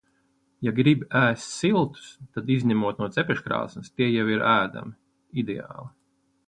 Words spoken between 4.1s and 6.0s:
jau ir ēdami. Ideāli!